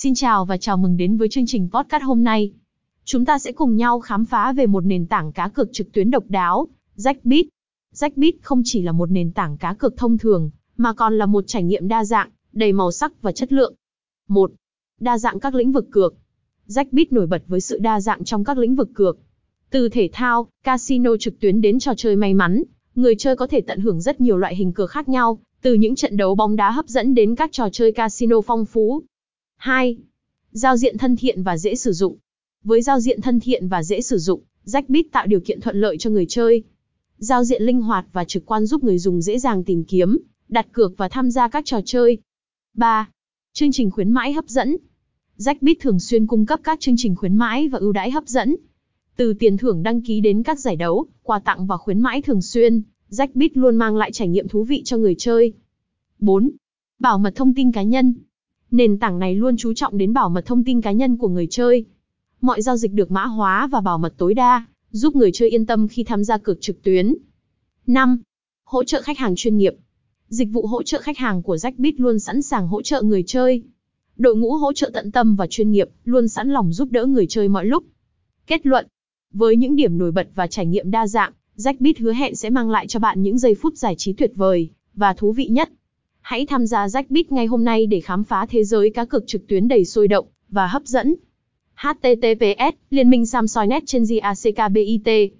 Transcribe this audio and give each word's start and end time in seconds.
Xin 0.00 0.14
chào 0.14 0.44
và 0.44 0.56
chào 0.56 0.76
mừng 0.76 0.96
đến 0.96 1.16
với 1.16 1.28
chương 1.28 1.46
trình 1.46 1.68
podcast 1.72 2.02
hôm 2.02 2.24
nay. 2.24 2.52
Chúng 3.04 3.24
ta 3.24 3.38
sẽ 3.38 3.52
cùng 3.52 3.76
nhau 3.76 4.00
khám 4.00 4.24
phá 4.24 4.52
về 4.52 4.66
một 4.66 4.80
nền 4.80 5.06
tảng 5.06 5.32
cá 5.32 5.48
cược 5.48 5.72
trực 5.72 5.92
tuyến 5.92 6.10
độc 6.10 6.24
đáo, 6.28 6.68
Jackbit. 6.96 7.44
Jackbit 7.94 8.32
không 8.42 8.62
chỉ 8.64 8.82
là 8.82 8.92
một 8.92 9.10
nền 9.10 9.32
tảng 9.32 9.56
cá 9.56 9.74
cược 9.74 9.96
thông 9.96 10.18
thường, 10.18 10.50
mà 10.76 10.92
còn 10.92 11.18
là 11.18 11.26
một 11.26 11.44
trải 11.46 11.62
nghiệm 11.62 11.88
đa 11.88 12.04
dạng, 12.04 12.30
đầy 12.52 12.72
màu 12.72 12.92
sắc 12.92 13.22
và 13.22 13.32
chất 13.32 13.52
lượng. 13.52 13.74
1. 14.28 14.52
Đa 15.00 15.18
dạng 15.18 15.40
các 15.40 15.54
lĩnh 15.54 15.72
vực 15.72 15.88
cược. 15.90 16.14
Jackbit 16.68 17.06
nổi 17.10 17.26
bật 17.26 17.42
với 17.46 17.60
sự 17.60 17.78
đa 17.78 18.00
dạng 18.00 18.24
trong 18.24 18.44
các 18.44 18.58
lĩnh 18.58 18.74
vực 18.74 18.90
cược. 18.94 19.18
Từ 19.70 19.88
thể 19.88 20.10
thao, 20.12 20.48
casino 20.64 21.16
trực 21.16 21.40
tuyến 21.40 21.60
đến 21.60 21.78
trò 21.78 21.92
chơi 21.96 22.16
may 22.16 22.34
mắn, 22.34 22.62
người 22.94 23.14
chơi 23.18 23.36
có 23.36 23.46
thể 23.46 23.60
tận 23.60 23.80
hưởng 23.80 24.00
rất 24.00 24.20
nhiều 24.20 24.36
loại 24.36 24.56
hình 24.56 24.72
cược 24.72 24.90
khác 24.90 25.08
nhau, 25.08 25.38
từ 25.62 25.74
những 25.74 25.94
trận 25.94 26.16
đấu 26.16 26.34
bóng 26.34 26.56
đá 26.56 26.70
hấp 26.70 26.88
dẫn 26.88 27.14
đến 27.14 27.34
các 27.34 27.52
trò 27.52 27.68
chơi 27.72 27.92
casino 27.92 28.40
phong 28.40 28.64
phú. 28.64 29.02
2. 29.58 29.96
Giao 30.52 30.76
diện 30.76 30.98
thân 30.98 31.16
thiện 31.16 31.42
và 31.42 31.58
dễ 31.58 31.74
sử 31.74 31.92
dụng. 31.92 32.16
Với 32.64 32.82
giao 32.82 33.00
diện 33.00 33.20
thân 33.20 33.40
thiện 33.40 33.68
và 33.68 33.82
dễ 33.82 34.00
sử 34.00 34.18
dụng, 34.18 34.40
Jackbit 34.66 35.02
tạo 35.12 35.26
điều 35.26 35.40
kiện 35.40 35.60
thuận 35.60 35.80
lợi 35.80 35.96
cho 35.98 36.10
người 36.10 36.26
chơi. 36.28 36.62
Giao 37.18 37.44
diện 37.44 37.62
linh 37.62 37.82
hoạt 37.82 38.06
và 38.12 38.24
trực 38.24 38.46
quan 38.46 38.66
giúp 38.66 38.84
người 38.84 38.98
dùng 38.98 39.22
dễ 39.22 39.38
dàng 39.38 39.64
tìm 39.64 39.84
kiếm, 39.84 40.18
đặt 40.48 40.66
cược 40.72 40.96
và 40.96 41.08
tham 41.08 41.30
gia 41.30 41.48
các 41.48 41.64
trò 41.66 41.80
chơi. 41.84 42.18
3. 42.74 43.10
Chương 43.52 43.72
trình 43.72 43.90
khuyến 43.90 44.10
mãi 44.10 44.32
hấp 44.32 44.48
dẫn. 44.48 44.76
Jackbit 45.38 45.74
thường 45.80 46.00
xuyên 46.00 46.26
cung 46.26 46.46
cấp 46.46 46.60
các 46.62 46.80
chương 46.80 46.96
trình 46.98 47.16
khuyến 47.16 47.34
mãi 47.34 47.68
và 47.68 47.78
ưu 47.78 47.92
đãi 47.92 48.10
hấp 48.10 48.28
dẫn. 48.28 48.56
Từ 49.16 49.34
tiền 49.34 49.56
thưởng 49.56 49.82
đăng 49.82 50.02
ký 50.02 50.20
đến 50.20 50.42
các 50.42 50.58
giải 50.58 50.76
đấu, 50.76 51.06
quà 51.22 51.38
tặng 51.38 51.66
và 51.66 51.76
khuyến 51.76 52.00
mãi 52.00 52.22
thường 52.22 52.42
xuyên, 52.42 52.82
Jackbit 53.10 53.48
luôn 53.54 53.76
mang 53.76 53.96
lại 53.96 54.12
trải 54.12 54.28
nghiệm 54.28 54.48
thú 54.48 54.64
vị 54.64 54.82
cho 54.84 54.96
người 54.96 55.14
chơi. 55.18 55.52
4. 56.18 56.50
Bảo 56.98 57.18
mật 57.18 57.32
thông 57.36 57.54
tin 57.54 57.72
cá 57.72 57.82
nhân. 57.82 58.14
Nền 58.70 58.98
tảng 58.98 59.18
này 59.18 59.34
luôn 59.34 59.56
chú 59.56 59.74
trọng 59.74 59.98
đến 59.98 60.12
bảo 60.12 60.28
mật 60.28 60.46
thông 60.46 60.64
tin 60.64 60.80
cá 60.80 60.92
nhân 60.92 61.16
của 61.16 61.28
người 61.28 61.46
chơi. 61.50 61.84
Mọi 62.40 62.62
giao 62.62 62.76
dịch 62.76 62.92
được 62.92 63.10
mã 63.10 63.26
hóa 63.26 63.66
và 63.66 63.80
bảo 63.80 63.98
mật 63.98 64.14
tối 64.18 64.34
đa, 64.34 64.66
giúp 64.90 65.16
người 65.16 65.30
chơi 65.32 65.50
yên 65.50 65.66
tâm 65.66 65.88
khi 65.88 66.04
tham 66.04 66.24
gia 66.24 66.38
cược 66.38 66.60
trực 66.60 66.82
tuyến. 66.82 67.14
5. 67.86 68.18
Hỗ 68.64 68.84
trợ 68.84 69.02
khách 69.02 69.18
hàng 69.18 69.34
chuyên 69.36 69.56
nghiệp. 69.56 69.74
Dịch 70.28 70.48
vụ 70.52 70.66
hỗ 70.66 70.82
trợ 70.82 71.00
khách 71.00 71.18
hàng 71.18 71.42
của 71.42 71.54
Jackbit 71.56 71.92
luôn 71.96 72.18
sẵn 72.18 72.42
sàng 72.42 72.68
hỗ 72.68 72.82
trợ 72.82 73.02
người 73.02 73.24
chơi. 73.26 73.62
Đội 74.16 74.36
ngũ 74.36 74.52
hỗ 74.52 74.72
trợ 74.72 74.90
tận 74.94 75.12
tâm 75.12 75.36
và 75.36 75.46
chuyên 75.46 75.70
nghiệp, 75.70 75.88
luôn 76.04 76.28
sẵn 76.28 76.48
lòng 76.48 76.72
giúp 76.72 76.88
đỡ 76.90 77.06
người 77.06 77.26
chơi 77.26 77.48
mọi 77.48 77.66
lúc. 77.66 77.84
Kết 78.46 78.66
luận. 78.66 78.86
Với 79.32 79.56
những 79.56 79.76
điểm 79.76 79.98
nổi 79.98 80.12
bật 80.12 80.28
và 80.34 80.46
trải 80.46 80.66
nghiệm 80.66 80.90
đa 80.90 81.06
dạng, 81.06 81.32
Jackbit 81.56 81.94
hứa 81.98 82.12
hẹn 82.12 82.36
sẽ 82.36 82.50
mang 82.50 82.70
lại 82.70 82.86
cho 82.86 83.00
bạn 83.00 83.22
những 83.22 83.38
giây 83.38 83.54
phút 83.54 83.76
giải 83.76 83.94
trí 83.98 84.12
tuyệt 84.12 84.32
vời 84.34 84.70
và 84.94 85.14
thú 85.14 85.32
vị 85.32 85.48
nhất. 85.48 85.70
Hãy 86.28 86.46
tham 86.46 86.66
gia 86.66 86.86
Jackbit 86.86 87.24
ngay 87.30 87.46
hôm 87.46 87.64
nay 87.64 87.86
để 87.86 88.00
khám 88.00 88.24
phá 88.24 88.46
thế 88.46 88.64
giới 88.64 88.90
cá 88.90 89.04
cược 89.04 89.26
trực 89.26 89.46
tuyến 89.46 89.68
đầy 89.68 89.84
sôi 89.84 90.08
động 90.08 90.26
và 90.48 90.66
hấp 90.66 90.82
dẫn. 90.84 91.14
https 91.74 92.72
liên 92.90 93.10
minh 93.10 93.26
samsoi 93.26 93.66
net 93.66 93.82
trên 93.86 94.04
GACKBIT 94.04 95.32